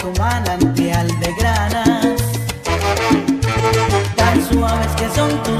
tu 0.00 0.10
manantial 0.18 1.06
de 1.20 1.32
granas, 1.38 2.22
tan 4.16 4.42
suaves 4.48 4.92
que 4.96 5.08
son 5.14 5.42
tus 5.42 5.59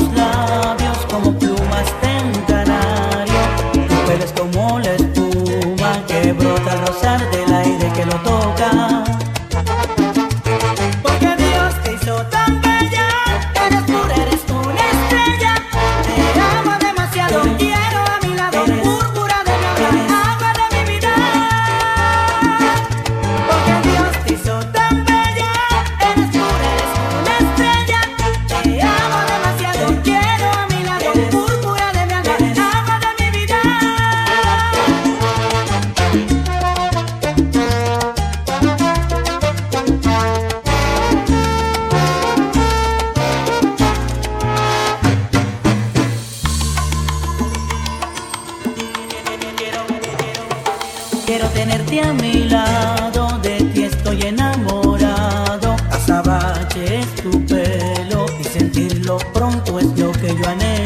tenerte 51.55 52.01
a 52.01 52.12
mi 52.12 52.48
lado, 52.48 53.39
de 53.43 53.59
ti 53.73 53.84
estoy 53.84 54.23
enamorado. 54.23 55.77
Azabache 55.91 57.01
es 57.01 57.15
tu 57.17 57.45
pelo 57.47 58.27
y 58.41 58.45
sentirlo 58.45 59.19
pronto 59.33 59.78
es 59.78 59.87
lo 59.98 60.12
que 60.12 60.28
yo 60.28 60.48
anhelo. 60.48 60.80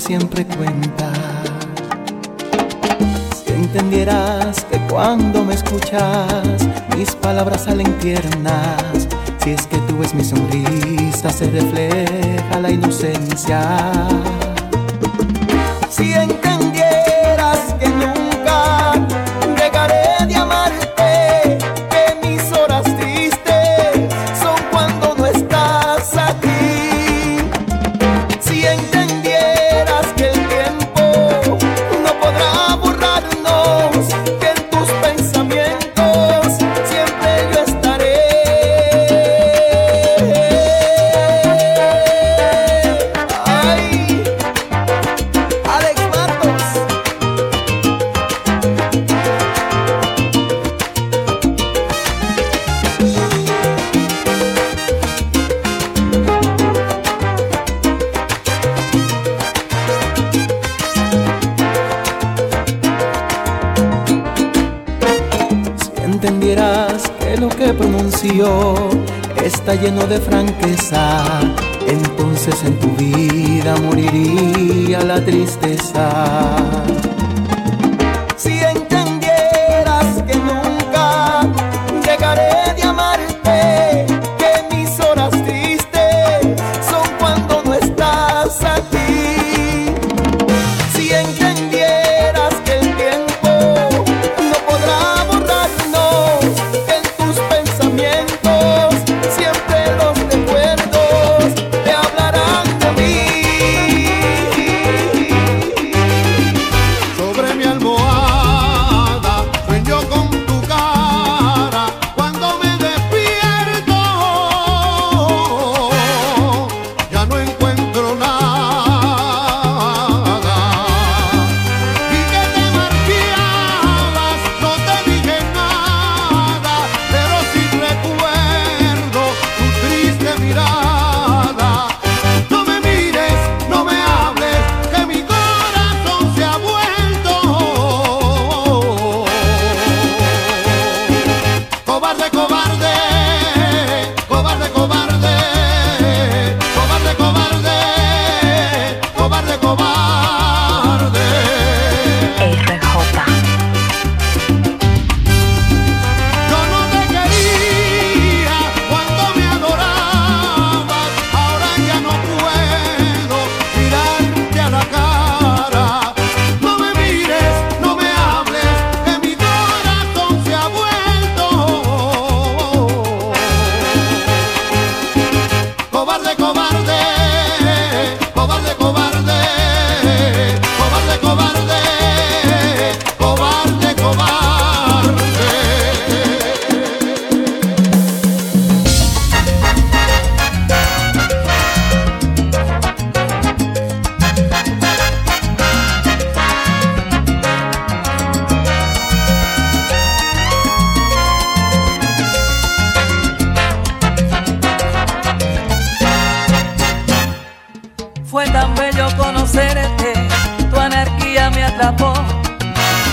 Siempre 0.00 0.46
cuenta. 0.46 1.12
Si 3.44 3.52
entendieras 3.52 4.64
que 4.64 4.78
cuando 4.90 5.44
me 5.44 5.54
escuchas, 5.54 6.68
mis 6.96 7.14
palabras 7.14 7.64
salen 7.64 7.98
tiernas. 7.98 9.08
Si 9.42 9.50
es 9.50 9.66
que 9.66 9.78
tú 9.88 9.98
ves 9.98 10.14
mi 10.14 10.24
sonrisa, 10.24 11.30
se 11.30 11.50
refleja 11.50 12.60
la 12.60 12.70
inocencia. 12.70 13.92
Si 15.88 16.12
está 69.42 69.74
lleno 69.74 70.06
de 70.06 70.18
franqueza, 70.20 71.24
entonces 71.86 72.62
en 72.62 72.78
tu 72.78 72.88
vida 72.96 73.74
moriría 73.76 75.00
la 75.02 75.24
tristeza. 75.24 76.84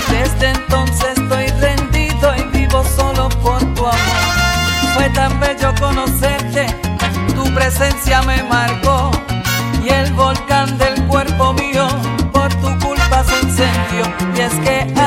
Desde 0.08 0.50
entonces 0.50 1.18
estoy 1.18 1.48
rendido 1.48 2.36
y 2.36 2.42
vivo 2.56 2.84
solo 2.84 3.28
por 3.42 3.58
tu 3.74 3.86
amor. 3.86 4.36
Fue 4.94 5.10
tan 5.10 5.40
bello 5.40 5.74
conocerte, 5.80 6.66
tu 7.34 7.42
presencia 7.54 8.22
me 8.22 8.40
marcó 8.44 9.10
y 9.84 9.88
el 9.88 10.12
volcán 10.12 10.78
del 10.78 11.02
cuerpo 11.08 11.52
mío 11.54 11.88
por 12.32 12.54
tu 12.54 12.78
culpa 12.78 13.24
se 13.24 13.40
encendió. 13.40 14.04
Y 14.36 14.40
es 14.40 14.54
que 14.60 15.01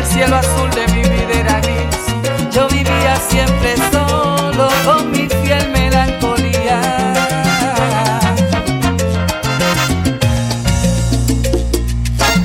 el 0.00 0.06
cielo 0.06 0.36
azul 0.36 0.70
de 0.70 0.86
mi 0.94 1.02
vida 1.02 1.32
era 1.34 1.60
gris. 1.60 2.50
Yo 2.50 2.66
vivía 2.68 3.16
siempre 3.28 3.74
solo 3.92 4.68
con 4.84 5.10
mi 5.10 5.28
fiel 5.28 5.70
melancolía. 5.72 6.80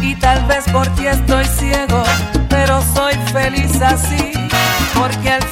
Y 0.01 0.15
tal 0.15 0.45
vez 0.45 0.65
por 0.71 0.87
ti 0.95 1.07
estoy 1.07 1.45
ciego, 1.45 2.03
pero 2.49 2.81
soy 2.93 3.13
feliz 3.31 3.81
así, 3.81 4.33
porque 4.93 5.31
al 5.31 5.43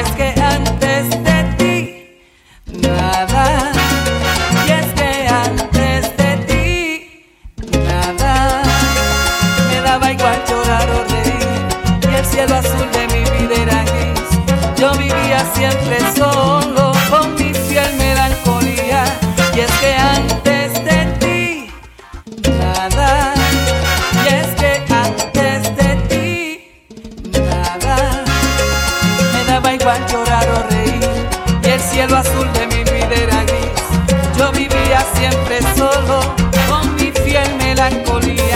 es 0.00 0.10
que 0.12 0.29
siempre 35.14 35.60
solo 35.76 36.20
con 36.68 36.94
mi 36.96 37.10
fiel 37.12 37.48
melancolía. 37.58 38.49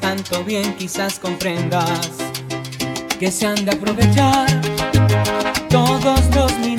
tanto 0.00 0.44
bien 0.44 0.74
quizás 0.76 1.18
comprendas 1.18 2.10
que 3.18 3.30
se 3.30 3.46
han 3.46 3.64
de 3.64 3.72
aprovechar 3.72 4.46
todos 5.68 6.20
los 6.34 6.52
minutos. 6.58 6.77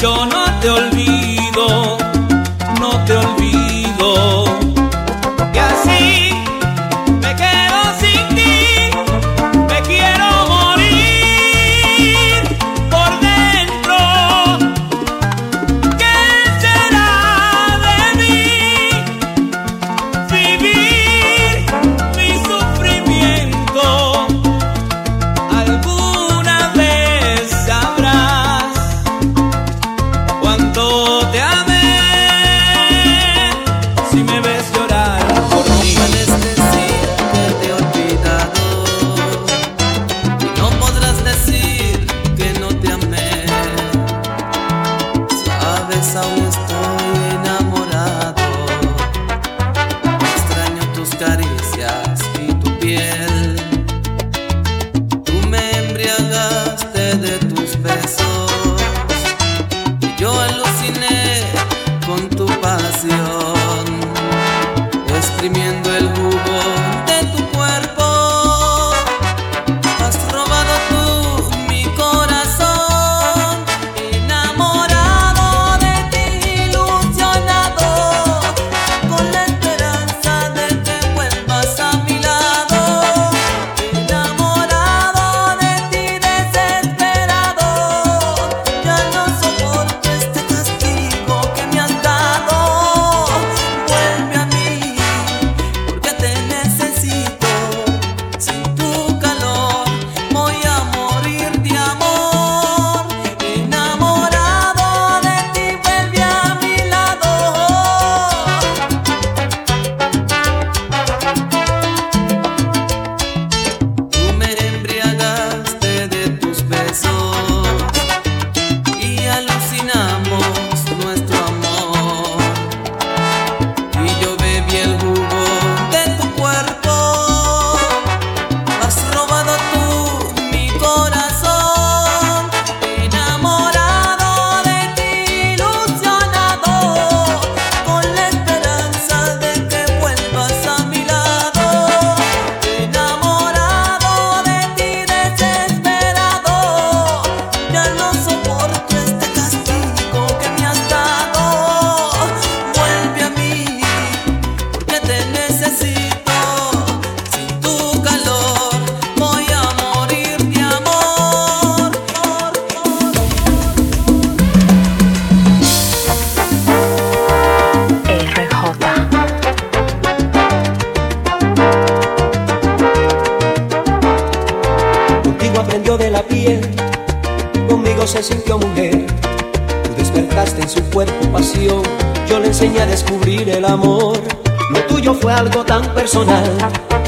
gone. 0.00 0.29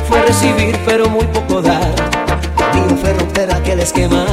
Fue 0.09 0.23
recibir 0.23 0.79
pero 0.87 1.09
muy 1.09 1.27
poco 1.27 1.61
dar. 1.61 1.95
Conmigo 2.73 2.97
fue 3.01 3.13
romper 3.13 3.53
aquel 3.53 3.81
esquema, 3.81 4.25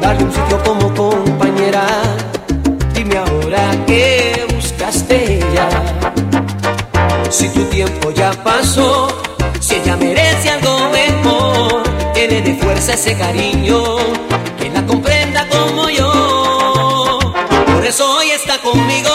darle 0.00 0.24
un 0.24 0.32
sitio 0.32 0.62
como 0.62 0.94
compañera. 0.94 1.84
Dime 2.94 3.18
ahora 3.18 3.70
qué 3.86 4.46
buscaste 4.54 5.40
ya. 5.52 5.68
Si 7.30 7.48
tu 7.48 7.64
tiempo 7.64 8.10
ya 8.12 8.30
pasó, 8.44 9.08
si 9.60 9.74
ella 9.76 9.96
merece 9.96 10.50
algo 10.50 10.90
mejor, 10.90 11.82
le 12.14 12.42
dé 12.42 12.54
fuerza 12.54 12.94
ese 12.94 13.16
cariño, 13.16 13.96
que 14.60 14.70
la 14.70 14.86
comprenda 14.86 15.46
como 15.48 15.88
yo. 15.88 17.18
Por 17.74 17.84
eso 17.84 18.16
hoy 18.16 18.30
está 18.30 18.58
conmigo, 18.58 19.10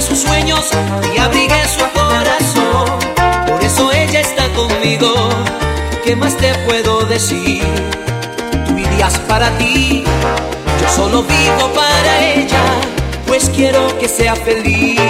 y 0.00 1.18
abrigué 1.18 1.60
su 1.66 1.84
corazón. 1.92 2.98
Por 3.48 3.64
eso 3.64 3.90
ella 3.92 4.20
está 4.20 4.48
conmigo. 4.54 5.12
¿Qué 6.04 6.14
más 6.14 6.36
te 6.36 6.54
puedo 6.66 7.04
decir? 7.04 7.64
Tú 8.64 8.74
vivías 8.74 9.18
para 9.26 9.50
ti, 9.58 10.04
yo 10.80 10.88
solo 10.94 11.24
vivo 11.24 11.72
para 11.74 12.32
ella, 12.32 12.62
pues 13.26 13.50
quiero 13.50 13.98
que 13.98 14.08
sea 14.08 14.36
feliz. 14.36 15.00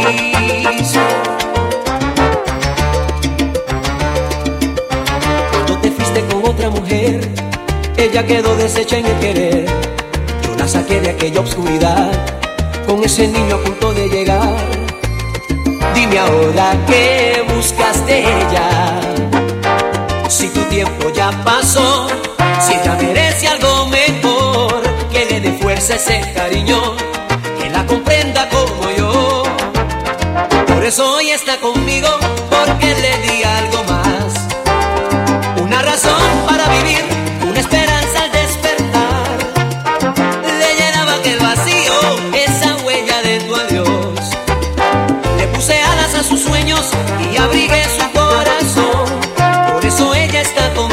Cuando 5.53 5.79
te 5.83 5.91
fuiste 5.91 6.25
con 6.25 6.49
otra 6.49 6.71
mujer, 6.71 7.29
ella 7.99 8.27
quedó 8.27 8.57
deshecha 8.57 8.97
en 8.97 9.07
el 9.07 9.19
querer. 9.19 9.67
Yo 10.43 10.57
la 10.57 10.67
saqué 10.67 10.99
de 11.01 11.11
aquella 11.11 11.41
oscuridad, 11.41 12.11
con 12.87 13.05
ese 13.05 13.29
niño 13.29 13.57
a 13.57 13.59
punto 13.59 13.93
de 13.93 14.09
llegar 14.09 14.78
Dime 15.99 16.17
ahora 16.17 16.77
qué 16.87 17.45
buscas 17.53 18.07
de 18.07 18.21
ella. 18.21 19.01
Si 20.29 20.49
tu 20.51 20.63
tiempo 20.67 21.11
ya 21.13 21.33
pasó, 21.43 22.07
si 22.61 22.75
ella 22.75 22.97
merece 23.03 23.49
algo 23.49 23.89
mejor, 23.89 24.81
que 25.11 25.27
le 25.29 25.41
dé 25.41 25.53
fuerza 25.55 25.97
ese 25.97 26.21
cariño, 26.37 26.95
que 27.59 27.69
la 27.71 27.85
comprenda 27.85 28.49
como 28.49 28.91
yo. 28.97 29.43
Por 30.69 30.85
eso 30.85 31.15
hoy 31.15 31.31
está 31.31 31.57
conmigo, 31.57 32.09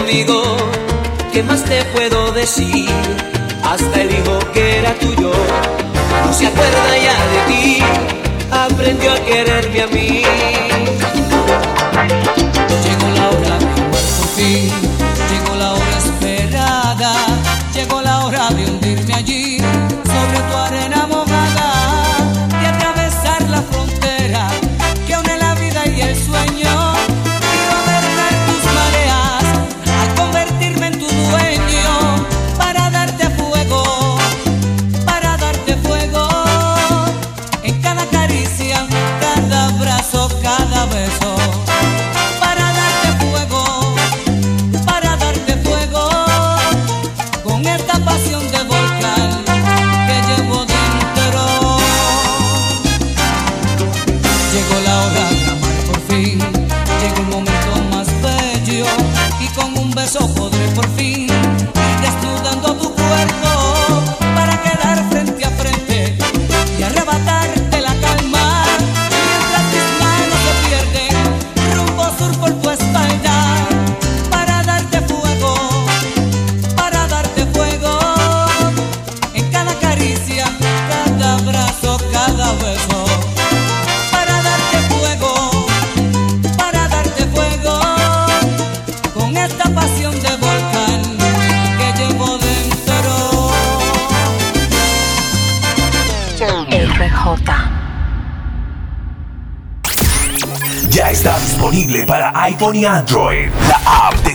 conmigo. 0.06 0.42
¿Qué 1.34 1.44
más 1.44 1.64
te 1.64 1.84
puedo 1.86 2.32
decir? 2.32 2.90
Hasta 3.64 4.02
el 4.02 4.12
hijo 4.12 4.40
que 4.54 4.80
era 4.80 4.94
tuyo 4.96 5.32
no 6.26 6.34
se 6.34 6.48
acuerda 6.48 6.98
ya 6.98 7.16
de 7.34 7.54
ti. 7.54 7.84
Aprendió 8.52 9.12
a 9.12 9.20
quererme 9.20 9.82
a 9.82 9.88
mí. 9.88 10.25
Ya 100.90 101.12
está 101.12 101.38
disponible 101.40 102.06
para 102.06 102.32
iPhone 102.44 102.76
y 102.76 102.86
Android. 102.86 103.50
La 103.68 104.08
app 104.08 104.16
de 104.24 104.35